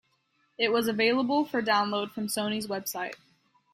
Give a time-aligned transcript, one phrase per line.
[0.57, 3.13] It was available for download from Sony's website.